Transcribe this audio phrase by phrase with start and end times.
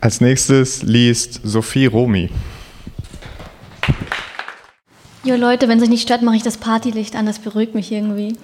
[0.00, 2.30] Als nächstes liest Sophie Romi.
[5.24, 7.90] Jo Leute, wenn es euch nicht stört, mache ich das Partylicht an, das beruhigt mich
[7.90, 8.36] irgendwie.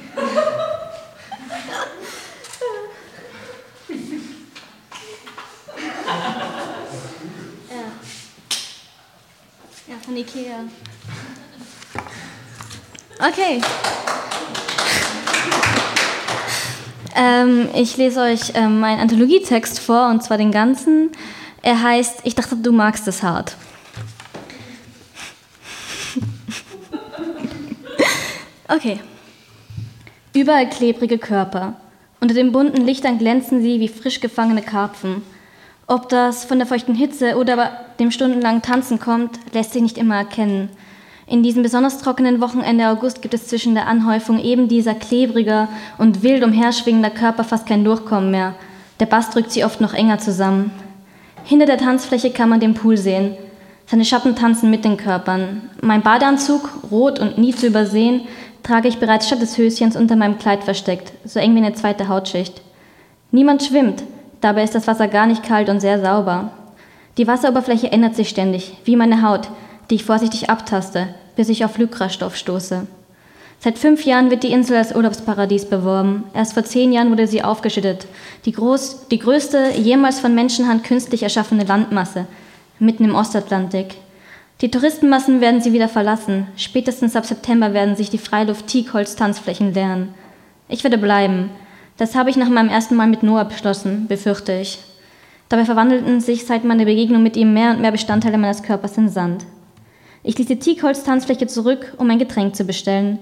[7.70, 7.84] Ja,
[9.86, 10.64] ja von Ikea.
[13.20, 13.62] Okay.
[17.14, 21.12] Ähm, ich lese euch ähm, meinen Anthologietext vor, und zwar den ganzen.
[21.64, 23.56] Er heißt Ich dachte, du magst es hart.
[28.68, 29.00] okay.
[30.34, 31.72] Überall klebrige Körper.
[32.20, 35.22] Unter den bunten Lichtern glänzen sie wie frisch gefangene Karpfen.
[35.86, 40.16] Ob das von der feuchten Hitze oder dem stundenlangen Tanzen kommt, lässt sich nicht immer
[40.16, 40.68] erkennen.
[41.26, 46.22] In diesem besonders trockenen Wochenende August gibt es zwischen der Anhäufung eben dieser klebriger und
[46.22, 48.54] wild umherschwingender Körper fast kein Durchkommen mehr.
[49.00, 50.70] Der Bass drückt sie oft noch enger zusammen.
[51.44, 53.36] Hinter der Tanzfläche kann man den Pool sehen.
[53.86, 55.68] Seine Schatten tanzen mit den Körpern.
[55.82, 58.22] Mein Badeanzug, rot und nie zu übersehen,
[58.62, 62.08] trage ich bereits statt des Höschens unter meinem Kleid versteckt, so eng wie eine zweite
[62.08, 62.62] Hautschicht.
[63.30, 64.02] Niemand schwimmt,
[64.40, 66.50] dabei ist das Wasser gar nicht kalt und sehr sauber.
[67.18, 69.48] Die Wasseroberfläche ändert sich ständig, wie meine Haut,
[69.90, 72.86] die ich vorsichtig abtaste, bis ich auf Lycrastoff stoße.
[73.60, 76.24] Seit fünf Jahren wird die Insel als Urlaubsparadies beworben.
[76.34, 78.06] Erst vor zehn Jahren wurde sie aufgeschüttet.
[78.44, 82.26] Die, groß, die größte jemals von Menschenhand künstlich erschaffene Landmasse,
[82.78, 83.94] mitten im Ostatlantik.
[84.60, 86.46] Die Touristenmassen werden sie wieder verlassen.
[86.56, 90.14] Spätestens ab September werden sich die Freiluft-Teakholz-Tanzflächen leeren.
[90.68, 91.50] Ich werde bleiben.
[91.96, 94.78] Das habe ich nach meinem ersten Mal mit Noah beschlossen, befürchte ich.
[95.48, 99.08] Dabei verwandelten sich seit meiner Begegnung mit ihm mehr und mehr Bestandteile meines Körpers in
[99.08, 99.44] Sand.
[100.22, 103.18] Ich ließ die Teakholz-Tanzfläche zurück, um ein Getränk zu bestellen.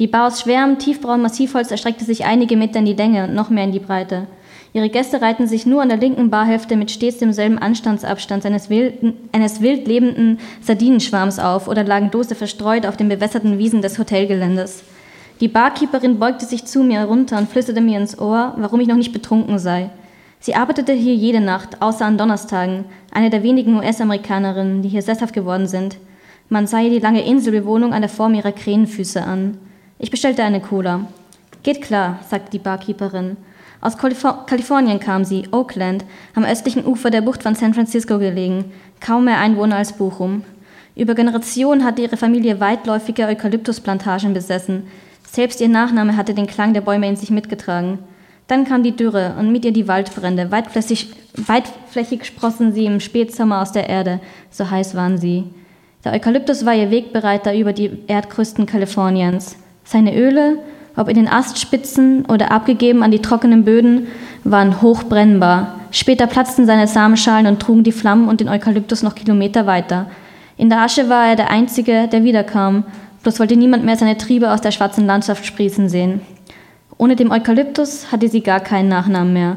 [0.00, 3.48] Die Bar aus schwerem, tiefbraunem Massivholz erstreckte sich einige Meter in die Länge und noch
[3.48, 4.26] mehr in die Breite.
[4.72, 9.14] Ihre Gäste reihten sich nur an der linken Barhälfte mit stets demselben Anstandsabstand eines, wilden,
[9.30, 14.82] eines wild lebenden Sardinenschwarms auf oder lagen Dose verstreut auf den bewässerten Wiesen des Hotelgeländes.
[15.40, 18.96] Die Barkeeperin beugte sich zu mir herunter und flüsterte mir ins Ohr, warum ich noch
[18.96, 19.90] nicht betrunken sei.
[20.40, 25.34] Sie arbeitete hier jede Nacht, außer an Donnerstagen, eine der wenigen US-Amerikanerinnen, die hier sesshaft
[25.34, 25.98] geworden sind.
[26.48, 29.56] Man sah ihr die lange Inselbewohnung an der Form ihrer Krähenfüße an.
[29.98, 31.06] Ich bestellte eine Cola.
[31.62, 33.36] Geht klar, sagte die Barkeeperin.
[33.80, 39.26] Aus Kalifornien kam sie, Oakland, am östlichen Ufer der Bucht von San Francisco gelegen, kaum
[39.26, 40.42] mehr Einwohner als Bochum.
[40.96, 44.84] Über Generationen hatte ihre Familie weitläufige Eukalyptusplantagen besessen.
[45.30, 47.98] Selbst ihr Nachname hatte den Klang der Bäume in sich mitgetragen.
[48.46, 50.50] Dann kam die Dürre und mit ihr die Waldbrände.
[50.50, 55.44] Weitflächig, weitflächig sprossen sie im Spätsommer aus der Erde, so heiß waren sie.
[56.04, 59.56] Der Eukalyptus war ihr Wegbereiter über die Erdkrusten Kaliforniens.
[59.84, 60.58] Seine Öle,
[60.96, 64.08] ob in den Astspitzen oder abgegeben an die trockenen Böden,
[64.42, 65.80] waren hochbrennbar.
[65.90, 70.10] Später platzten seine Samenschalen und trugen die Flammen und den Eukalyptus noch Kilometer weiter.
[70.56, 72.84] In der Asche war er der Einzige, der wiederkam,
[73.22, 76.20] bloß wollte niemand mehr seine Triebe aus der schwarzen Landschaft sprießen sehen.
[76.96, 79.56] Ohne dem Eukalyptus hatte sie gar keinen Nachnamen mehr.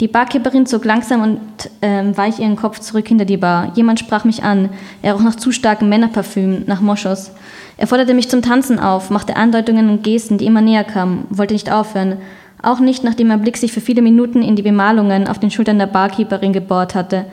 [0.00, 1.40] Die Barkeeperin zog langsam und
[1.82, 3.72] äh, weich ihren Kopf zurück hinter die Bar.
[3.74, 4.70] Jemand sprach mich an.
[5.02, 7.32] Er roch nach zu starkem Männerparfüm, nach Moschus.
[7.76, 11.52] Er forderte mich zum Tanzen auf, machte Andeutungen und Gesten, die immer näher kamen, wollte
[11.52, 12.16] nicht aufhören.
[12.62, 15.78] Auch nicht, nachdem mein Blick sich für viele Minuten in die Bemalungen auf den Schultern
[15.78, 17.26] der Barkeeperin gebohrt hatte.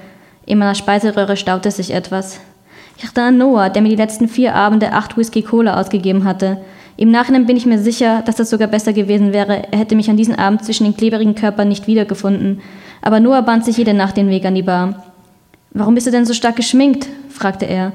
[0.46, 2.42] In meiner Speiseröhre staute sich etwas.
[2.98, 6.58] Ich dachte an Noah, der mir die letzten vier Abende acht Whisky Cola ausgegeben hatte.
[6.98, 9.72] Im Nachhinein bin ich mir sicher, dass das sogar besser gewesen wäre.
[9.72, 12.60] Er hätte mich an diesem Abend zwischen den klebrigen Körpern nicht wiedergefunden.
[13.04, 15.04] Aber Noah band sich jede Nacht den Weg an die Bar.
[15.72, 17.08] Warum bist du denn so stark geschminkt?
[17.30, 17.94] fragte er.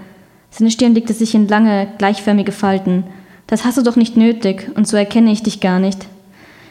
[0.50, 3.02] Seine Stirn legte sich in lange, gleichförmige Falten.
[3.48, 6.06] Das hast du doch nicht nötig, und so erkenne ich dich gar nicht.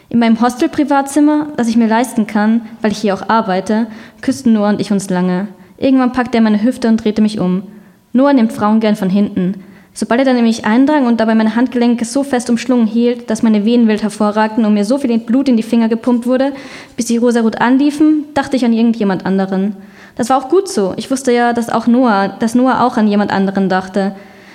[0.08, 3.88] In meinem Hostel-Privatzimmer, das ich mir leisten kann, weil ich hier auch arbeite,
[4.22, 5.48] küssten Noah und ich uns lange.
[5.76, 7.64] Irgendwann packte er meine Hüfte und drehte mich um.
[8.12, 9.62] Noah nimmt Frauen gern von hinten.
[9.94, 13.66] Sobald er dann nämlich eindrang und dabei meine Handgelenke so fest umschlungen hielt, dass meine
[13.66, 16.52] Venen wild hervorragten und mir so viel Blut in die Finger gepumpt wurde,
[16.96, 19.76] bis sie rosarot anliefen, dachte ich an irgendjemand anderen.
[20.16, 20.94] Das war auch gut so.
[20.96, 24.14] Ich wusste ja, dass auch Noah, dass Noah auch an jemand anderen dachte.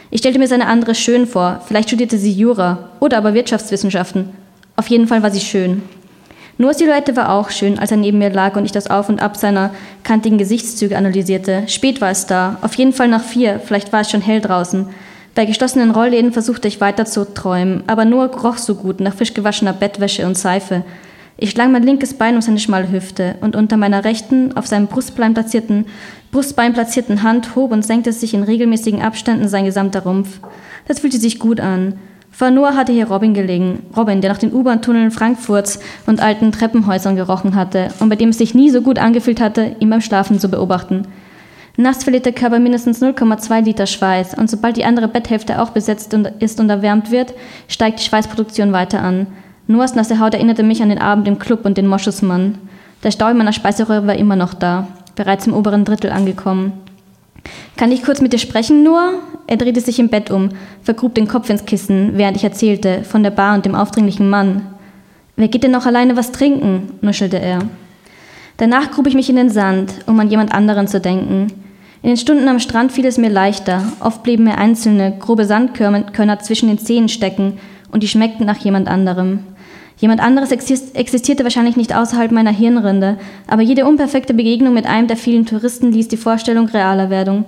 [0.09, 1.61] Ich stellte mir seine andere schön vor.
[1.67, 4.29] Vielleicht studierte sie Jura oder aber Wirtschaftswissenschaften.
[4.75, 5.83] Auf jeden Fall war sie schön.
[6.59, 9.21] Noahs Silhouette war auch schön, als er neben mir lag und ich das Auf und
[9.21, 9.69] Ab seiner
[10.03, 11.63] kantigen Gesichtszüge analysierte.
[11.67, 14.87] Spät war es da, auf jeden Fall nach vier, vielleicht war es schon hell draußen.
[15.37, 19.35] Bei geschlossenen Rollläden versuchte ich weiter zu träumen, aber nur roch so gut nach frisch
[19.35, 20.83] gewaschener Bettwäsche und Seife.
[21.37, 24.87] Ich schlang mein linkes Bein um seine schmale Hüfte und unter meiner rechten, auf seinem
[24.87, 25.85] Brustbein platzierten,
[26.31, 30.39] Brustbein platzierten Hand hob und senkte sich in regelmäßigen Abständen sein gesamter Rumpf.
[30.87, 31.99] Das fühlte sich gut an.
[32.31, 33.85] Vor Noah hatte hier Robin gelegen.
[33.95, 38.39] Robin, der nach den U-Bahn-Tunneln Frankfurts und alten Treppenhäusern gerochen hatte und bei dem es
[38.39, 41.05] sich nie so gut angefühlt hatte, ihn beim Schlafen zu beobachten.
[41.79, 46.11] Nachts verliert der Körper mindestens 0,2 Liter Schweiß und sobald die andere Betthälfte auch besetzt
[46.39, 47.35] ist und erwärmt wird,
[47.67, 49.27] steigt die Schweißproduktion weiter an.
[49.67, 52.57] Noahs nasse Haut erinnerte mich an den Abend im Club und den Moschusmann.
[53.03, 56.73] Der Stau in meiner Speiseröhre war immer noch da, bereits im oberen Drittel angekommen.
[57.75, 59.13] Kann ich kurz mit dir sprechen, Noah?
[59.45, 60.49] Er drehte sich im Bett um,
[60.81, 64.63] vergrub den Kopf ins Kissen, während ich erzählte von der Bar und dem aufdringlichen Mann.
[65.35, 66.93] Wer geht denn noch alleine was trinken?
[67.01, 67.59] nuschelte er.
[68.57, 71.66] Danach grub ich mich in den Sand, um an jemand anderen zu denken.
[72.07, 73.83] In den Stunden am Strand fiel es mir leichter.
[73.99, 77.59] Oft blieben mir einzelne, grobe Sandkörner zwischen den Zehen stecken
[77.91, 79.39] und die schmeckten nach jemand anderem.
[79.97, 85.17] Jemand anderes existierte wahrscheinlich nicht außerhalb meiner Hirnrinde, aber jede unperfekte Begegnung mit einem der
[85.17, 87.43] vielen Touristen ließ die Vorstellung realer werden.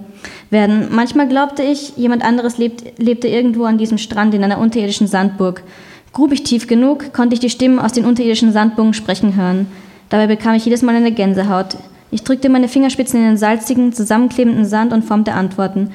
[0.91, 5.63] Manchmal glaubte ich, jemand anderes lebt, lebte irgendwo an diesem Strand in einer unterirdischen Sandburg.
[6.11, 9.67] Grub ich tief genug, konnte ich die Stimmen aus den unterirdischen Sandburgen sprechen hören.
[10.09, 11.77] Dabei bekam ich jedes Mal eine Gänsehaut.
[12.11, 15.91] Ich drückte meine Fingerspitzen in den salzigen, zusammenklebenden Sand und formte Antworten.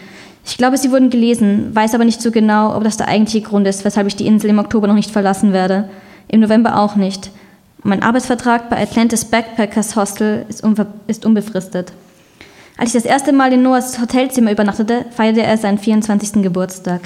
[0.46, 3.66] Ich glaube, sie wurden gelesen, weiß aber nicht so genau, ob das der eigentliche Grund
[3.66, 5.88] ist, weshalb ich die Insel im Oktober noch nicht verlassen werde.
[6.28, 7.30] Im November auch nicht.
[7.82, 10.64] Mein Arbeitsvertrag bei Atlantis Backpackers Hostel ist,
[11.06, 11.92] ist unbefristet.
[12.76, 16.42] Als ich das erste Mal in Noahs Hotelzimmer übernachtete, feierte er seinen 24.
[16.42, 17.02] Geburtstag.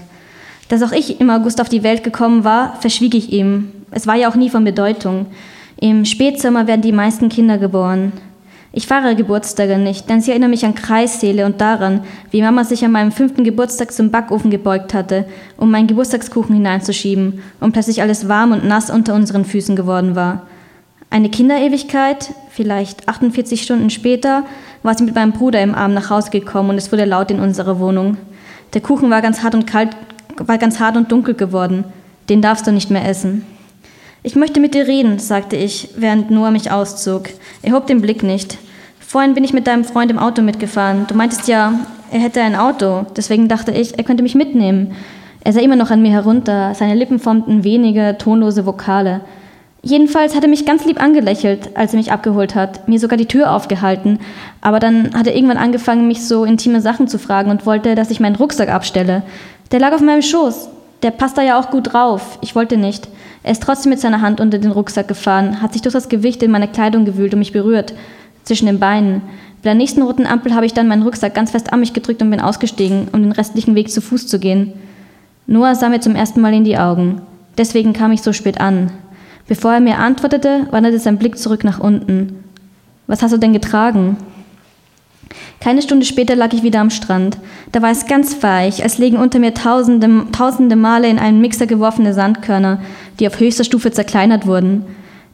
[0.69, 3.72] Dass auch ich im August auf die Welt gekommen war, verschwieg ich ihm.
[3.90, 5.26] Es war ja auch nie von Bedeutung.
[5.81, 8.12] Im Spätsommer werden die meisten Kinder geboren.
[8.70, 12.85] Ich feiere Geburtstage nicht, denn sie erinnern mich an Kreissäle und daran, wie Mama sich
[12.85, 15.25] an meinem fünften Geburtstag zum Backofen gebeugt hatte,
[15.56, 20.47] um meinen Geburtstagskuchen hineinzuschieben und plötzlich alles warm und nass unter unseren Füßen geworden war.
[21.09, 24.44] Eine Kinderewigkeit, vielleicht 48 Stunden später,
[24.82, 27.41] war sie mit meinem Bruder im Arm nach Hause gekommen und es wurde laut in
[27.41, 28.19] unserer Wohnung.
[28.75, 29.97] Der Kuchen war ganz hart und kalt,
[30.37, 31.85] war ganz hart und dunkel geworden.
[32.29, 33.47] Den darfst du nicht mehr essen.
[34.25, 37.29] Ich möchte mit dir reden, sagte ich, während Noah mich auszog.
[37.62, 38.59] Er hob den Blick nicht.
[38.99, 41.06] Vorhin bin ich mit deinem Freund im Auto mitgefahren.
[41.06, 41.75] Du meintest ja,
[42.11, 43.06] er hätte ein Auto.
[43.17, 44.97] Deswegen dachte ich, er könnte mich mitnehmen.
[45.44, 46.75] Er sah immer noch an mir herunter.
[46.75, 49.20] Seine Lippen formten wenige, tonlose Vokale.
[49.82, 53.26] Jedenfalls hat er mich ganz lieb angelächelt, als er mich abgeholt hat, mir sogar die
[53.26, 54.19] Tür aufgehalten.
[54.61, 58.11] Aber dann hat er irgendwann angefangen, mich so intime Sachen zu fragen und wollte, dass
[58.11, 59.23] ich meinen Rucksack abstelle.
[59.70, 60.70] Der lag auf meinem Schoß.
[61.03, 62.39] Der passt da ja auch gut drauf.
[62.43, 63.09] Ich wollte nicht.
[63.43, 66.43] Er ist trotzdem mit seiner Hand unter den Rucksack gefahren, hat sich durch das Gewicht
[66.43, 67.95] in meine Kleidung gewühlt und mich berührt,
[68.43, 69.23] zwischen den Beinen.
[69.62, 72.23] Bei der nächsten roten Ampel habe ich dann meinen Rucksack ganz fest an mich gedrückt
[72.23, 74.73] und bin ausgestiegen, um den restlichen Weg zu Fuß zu gehen.
[75.47, 77.23] Noah sah mir zum ersten Mal in die Augen.
[77.56, 78.91] Deswegen kam ich so spät an.
[79.47, 82.44] Bevor er mir antwortete, wanderte sein Blick zurück nach unten.
[83.06, 84.19] Was hast du denn getragen?
[85.61, 87.39] Keine Stunde später lag ich wieder am Strand.
[87.73, 91.67] Da war es ganz weich, als legen unter mir tausende, tausende Male in einen Mixer
[91.67, 92.81] geworfene Sandkörner,
[93.19, 94.85] die auf höchster Stufe zerkleinert wurden.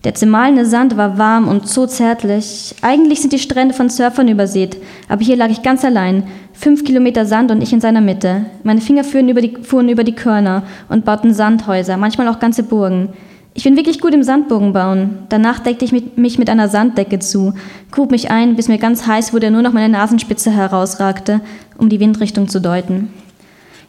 [0.05, 2.75] Der zermahlene Sand war warm und so zärtlich.
[2.83, 4.77] Eigentlich sind die Strände von Surfern übersät,
[5.09, 6.25] aber hier lag ich ganz allein.
[6.53, 8.45] Fünf Kilometer Sand und ich in seiner Mitte.
[8.65, 12.65] Meine Finger fuhren über die, fuhren über die Körner und bauten Sandhäuser, manchmal auch ganze
[12.65, 13.15] Burgen.
[13.57, 15.19] Ich bin wirklich gut im Sandburgen bauen.
[15.29, 17.55] Danach deckte ich mich mit einer Sanddecke zu,
[17.93, 21.41] grub mich ein, bis mir ganz heiß wurde, nur noch meine Nasenspitze herausragte,
[21.79, 23.15] um die Windrichtung zu deuten.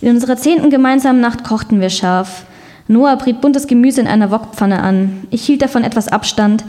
[0.02, 2.46] In unserer zehnten gemeinsamen Nacht kochten wir scharf.
[2.88, 5.24] Noah briet buntes Gemüse in einer Wokpfanne an.
[5.32, 6.64] Ich hielt davon etwas Abstand.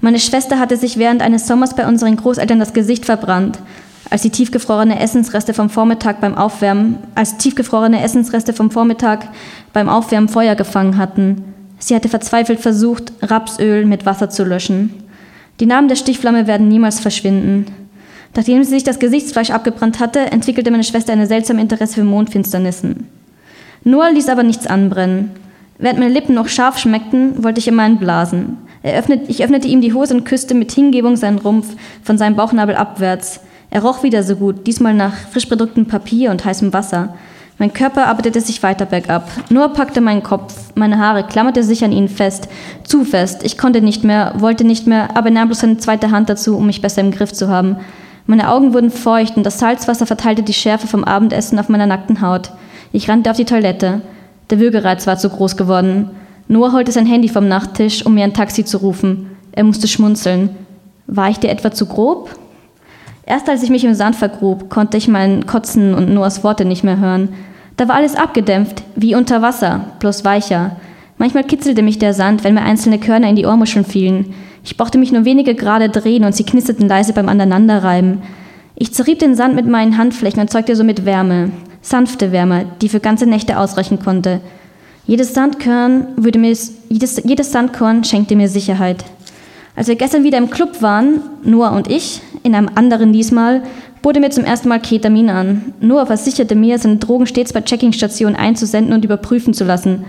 [0.00, 3.60] Meine Schwester hatte sich während eines Sommers bei unseren Großeltern das Gesicht verbrannt,
[4.10, 9.28] als sie tiefgefrorene Essensreste vom Vormittag beim Aufwärmen, als tiefgefrorene Essensreste vom Vormittag
[9.72, 11.49] beim Aufwärmen Feuer gefangen hatten.
[11.80, 14.94] Sie hatte verzweifelt versucht, Rapsöl mit Wasser zu löschen.
[15.58, 17.66] Die Namen der Stichflamme werden niemals verschwinden.
[18.36, 23.08] Nachdem sie sich das Gesichtsfleisch abgebrannt hatte, entwickelte meine Schwester eine seltsame Interesse für Mondfinsternissen.
[23.82, 25.30] Noah ließ aber nichts anbrennen.
[25.78, 28.58] Während meine Lippen noch scharf schmeckten, wollte ich immer einen blasen.
[28.82, 32.76] Öffnet, ich öffnete ihm die Hose und küsste mit Hingebung seinen Rumpf von seinem Bauchnabel
[32.76, 33.40] abwärts.
[33.70, 37.14] Er roch wieder so gut, diesmal nach frisch bedrucktem Papier und heißem Wasser.
[37.60, 39.30] Mein Körper arbeitete sich weiter bergab.
[39.50, 42.48] Noah packte meinen Kopf, meine Haare klammerte sich an ihn fest,
[42.84, 43.42] zu fest.
[43.44, 46.64] Ich konnte nicht mehr, wollte nicht mehr, aber nahm bloß seine zweite Hand dazu, um
[46.64, 47.76] mich besser im Griff zu haben.
[48.24, 52.22] Meine Augen wurden feucht und das Salzwasser verteilte die Schärfe vom Abendessen auf meiner nackten
[52.22, 52.50] Haut.
[52.92, 54.00] Ich rannte auf die Toilette.
[54.48, 56.12] Der Würgereiz war zu groß geworden.
[56.48, 59.36] Noah holte sein Handy vom Nachttisch, um mir ein Taxi zu rufen.
[59.52, 60.48] Er musste schmunzeln.
[61.06, 62.30] War ich dir etwa zu grob?
[63.26, 66.84] Erst als ich mich im Sand vergrub, konnte ich mein Kotzen und Noahs Worte nicht
[66.84, 67.28] mehr hören.
[67.80, 70.76] Da war alles abgedämpft, wie unter Wasser, bloß weicher.
[71.16, 74.34] Manchmal kitzelte mich der Sand, wenn mir einzelne Körner in die Ohrmuscheln fielen.
[74.62, 78.20] Ich brauchte mich nur wenige Grade drehen und sie knisterten leise beim Aneinanderreiben.
[78.74, 83.00] Ich zerrieb den Sand mit meinen Handflächen und zeugte somit Wärme, sanfte Wärme, die für
[83.00, 84.42] ganze Nächte ausreichen konnte.
[85.06, 86.54] Jedes Sandkorn, würde mir,
[86.90, 89.06] jedes, jedes Sandkorn schenkte mir Sicherheit.
[89.74, 93.62] Als wir gestern wieder im Club waren, Noah und ich, in einem anderen diesmal,
[94.02, 95.74] bot mir zum ersten Mal Ketamin an.
[95.80, 100.04] Noah versicherte mir, seine Drogen stets bei Checkingstationen einzusenden und überprüfen zu lassen.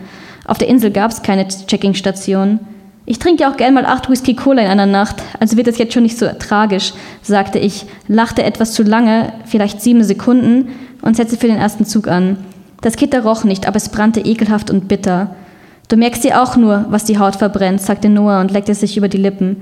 [0.45, 2.59] Auf der Insel gab es keine Checkingstation.
[3.05, 5.93] Ich trinke auch gern mal acht Whisky Cola in einer Nacht, also wird das jetzt
[5.93, 10.69] schon nicht so tragisch, sagte ich, lachte etwas zu lange, vielleicht sieben Sekunden,
[11.01, 12.37] und setzte für den ersten Zug an.
[12.81, 15.35] Das Gitter roch nicht, aber es brannte ekelhaft und bitter.
[15.87, 19.09] Du merkst dir auch nur, was die Haut verbrennt, sagte Noah und leckte sich über
[19.09, 19.57] die Lippen.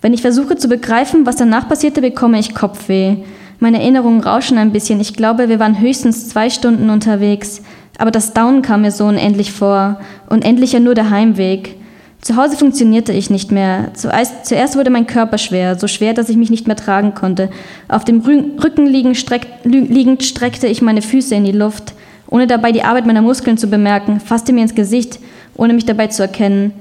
[0.00, 3.16] Wenn ich versuche zu begreifen, was danach passierte, bekomme ich Kopfweh.
[3.62, 4.98] Meine Erinnerungen rauschen ein bisschen.
[4.98, 7.62] Ich glaube, wir waren höchstens zwei Stunden unterwegs.
[7.96, 10.00] Aber das Down kam mir so unendlich vor.
[10.28, 11.76] Unendlich ja nur der Heimweg.
[12.20, 13.92] Zu Hause funktionierte ich nicht mehr.
[13.94, 17.50] Zuerst wurde mein Körper schwer, so schwer, dass ich mich nicht mehr tragen konnte.
[17.86, 21.94] Auf dem Rücken liegend, streckte ich meine Füße in die Luft,
[22.28, 25.20] ohne dabei die Arbeit meiner Muskeln zu bemerken, fasste mir ins Gesicht,
[25.56, 26.72] ohne mich dabei zu erkennen.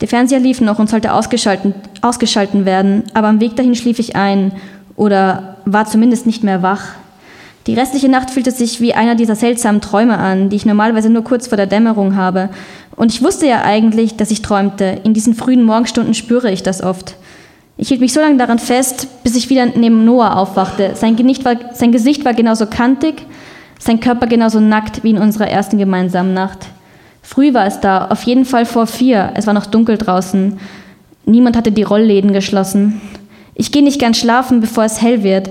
[0.00, 4.16] Der Fernseher lief noch und sollte ausgeschalten, ausgeschalten werden, aber am Weg dahin schlief ich
[4.16, 4.50] ein
[4.96, 6.94] oder war zumindest nicht mehr wach.
[7.66, 11.24] Die restliche Nacht fühlte sich wie einer dieser seltsamen Träume an, die ich normalerweise nur
[11.24, 12.50] kurz vor der Dämmerung habe.
[12.94, 15.00] Und ich wusste ja eigentlich, dass ich träumte.
[15.04, 17.16] In diesen frühen Morgenstunden spüre ich das oft.
[17.76, 20.92] Ich hielt mich so lange daran fest, bis ich wieder neben Noah aufwachte.
[20.94, 23.26] Sein, war, sein Gesicht war genauso kantig,
[23.78, 26.66] sein Körper genauso nackt wie in unserer ersten gemeinsamen Nacht.
[27.22, 29.32] Früh war es da, auf jeden Fall vor vier.
[29.34, 30.58] Es war noch dunkel draußen.
[31.24, 33.00] Niemand hatte die Rollläden geschlossen.
[33.54, 35.50] Ich gehe nicht gern schlafen, bevor es hell wird.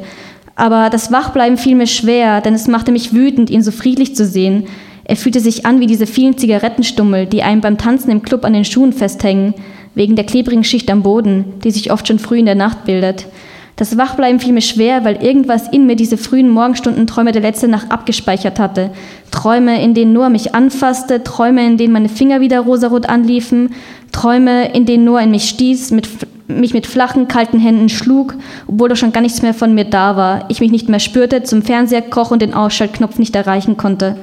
[0.56, 4.26] Aber das Wachbleiben fiel mir schwer, denn es machte mich wütend, ihn so friedlich zu
[4.26, 4.66] sehen.
[5.06, 8.54] Er fühlte sich an wie diese vielen Zigarettenstummel, die einem beim Tanzen im Club an
[8.54, 9.54] den Schuhen festhängen,
[9.96, 13.26] wegen der klebrigen Schicht am Boden, die sich oft schon früh in der Nacht bildet.
[13.75, 17.92] Das Wachbleiben fiel mir schwer, weil irgendwas in mir diese frühen Morgenstundenträume der letzten Nacht
[17.92, 18.92] abgespeichert hatte.
[19.32, 23.74] Träume, in denen Noah mich anfasste, Träume, in denen meine Finger wieder rosarot anliefen,
[24.12, 26.08] Träume, in denen Noah in mich stieß, mit
[26.48, 28.36] mich mit flachen, kalten Händen schlug,
[28.68, 31.44] obwohl doch schon gar nichts mehr von mir da war, ich mich nicht mehr spürte,
[31.44, 34.18] zum Fernseher kroch und den Ausschaltknopf nicht erreichen konnte.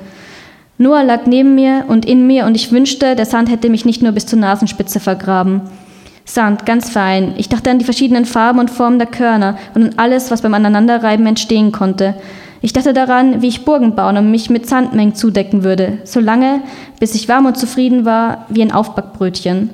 [0.79, 4.03] Noah lag neben mir und in mir und ich wünschte, der Sand hätte mich nicht
[4.03, 5.63] nur bis zur Nasenspitze vergraben.
[6.35, 7.35] Sand, ganz fein.
[7.37, 10.55] Ich dachte an die verschiedenen Farben und Formen der Körner und an alles, was beim
[10.55, 12.15] Aneinanderreiben entstehen konnte.
[12.63, 16.61] Ich dachte daran, wie ich Burgen bauen und mich mit Sandmengen zudecken würde, solange,
[17.01, 19.71] bis ich warm und zufrieden war, wie ein Aufbackbrötchen.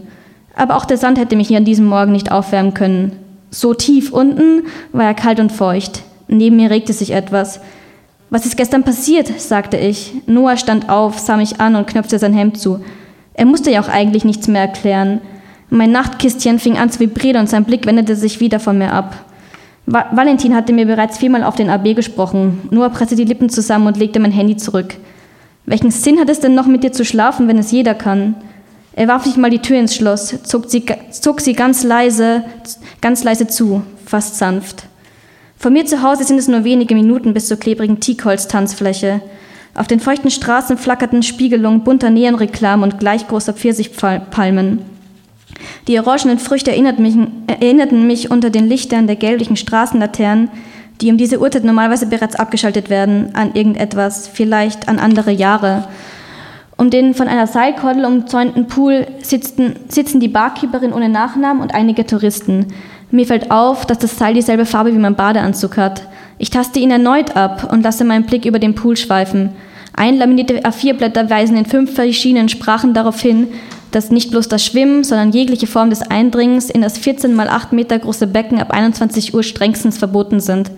[0.54, 3.12] Aber auch der Sand hätte mich hier an diesem Morgen nicht aufwärmen können.
[3.50, 6.04] So tief unten war er kalt und feucht.
[6.28, 7.60] Neben mir regte sich etwas.
[8.30, 9.28] Was ist gestern passiert?
[9.40, 10.12] sagte ich.
[10.26, 12.80] Noah stand auf, sah mich an und knöpfte sein Hemd zu.
[13.34, 15.20] Er musste ja auch eigentlich nichts mehr erklären.
[15.68, 19.24] Mein Nachtkistchen fing an zu vibrieren und sein Blick wendete sich wieder von mir ab.
[19.86, 22.68] Va Valentin hatte mir bereits viermal auf den AB gesprochen.
[22.70, 24.94] Noah presste die Lippen zusammen und legte mein Handy zurück.
[25.64, 28.36] Welchen Sinn hat es denn noch, mit dir zu schlafen, wenn es jeder kann?
[28.92, 32.44] Er warf sich mal die Tür ins Schloss, zog sie, zog sie ganz leise,
[33.00, 34.84] ganz leise zu, fast sanft.
[35.58, 39.20] Von mir zu Hause sind es nur wenige Minuten bis zur klebrigen Teakholz-Tanzfläche.
[39.74, 44.95] Auf den feuchten Straßen flackerten Spiegelungen bunter Neonreklamen und gleich großer Pfirsichpalmen.
[45.88, 47.14] Die orangenen Früchte erinnerten mich,
[47.46, 50.50] erinnerten mich unter den Lichtern der gelblichen Straßenlaternen,
[51.00, 55.86] die um diese Uhrzeit normalerweise bereits abgeschaltet werden, an irgendetwas, vielleicht an andere Jahre,
[56.76, 62.04] um den von einer Seilkordel umzäunten Pool sitzen, sitzen die Barkeeperin ohne Nachnamen und einige
[62.04, 62.66] Touristen.
[63.10, 66.02] Mir fällt auf, dass das Seil dieselbe Farbe wie mein Badeanzug hat.
[66.38, 69.50] Ich taste ihn erneut ab und lasse meinen Blick über den Pool schweifen.
[69.94, 73.48] Einlaminierte A4-Blätter weisen in fünf verschiedenen Sprachen darauf hin,
[73.92, 77.72] dass nicht bloß das Schwimmen, sondern jegliche Form des Eindringens in das 14 mal 8
[77.72, 80.70] Meter große Becken ab 21 Uhr strengstens verboten sind.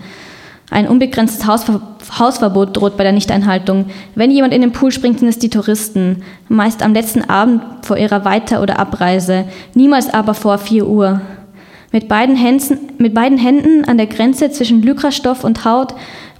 [0.71, 1.81] Ein unbegrenztes Hausver
[2.19, 3.87] Hausverbot droht bei der Nichteinhaltung.
[4.15, 6.23] Wenn jemand in den Pool springt, sind es die Touristen.
[6.49, 9.45] Meist am letzten Abend vor ihrer Weiter- oder Abreise.
[9.75, 11.21] Niemals aber vor 4 Uhr.
[11.91, 15.95] Mit beiden, Händen, mit beiden Händen an der Grenze zwischen Lykrastoff und Haut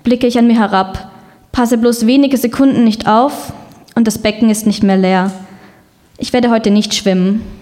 [0.05, 1.11] blicke ich an mir herab.
[1.53, 3.53] Passe bloß wenige Sekunden nicht auf
[3.95, 5.31] und das Becken ist nicht mehr leer.
[6.21, 7.58] Ich werde heute nicht schwimmen.